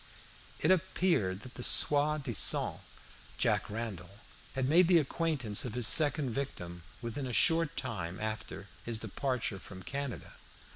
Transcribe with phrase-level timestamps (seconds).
[0.61, 2.79] It appeared that the soi disant
[3.37, 4.17] Jack Randall
[4.55, 9.59] had made the acquaintance of his second victim within a short time after his departure
[9.59, 10.33] from Canada.